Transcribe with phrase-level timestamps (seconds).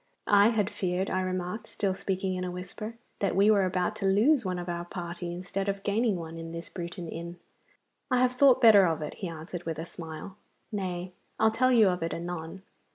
[0.25, 4.07] 'I had feared,' I remarked, still speaking in a whisper, 'that we were about to
[4.07, 7.37] lose one of our party instead of gaining one in this Bruton inn.'
[8.09, 10.37] 'I have thought better of it,' he answered, with a smile.
[10.71, 12.63] 'Nay, I'll tell you of it anon.